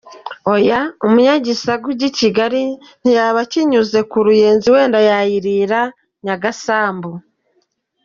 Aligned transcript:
Oya, 0.53 0.79
Umunyagisaka 1.05 1.85
ajya 1.93 2.07
I 2.11 2.15
Kigali 2.19 2.61
ntiyaba 3.01 3.39
akinyuze 3.45 3.99
ku 4.09 4.17
Ruyenzi, 4.25 4.67
wenda 4.75 4.99
yayirira 5.09 5.79
I 5.87 5.91
Nyagasambu. 6.25 7.11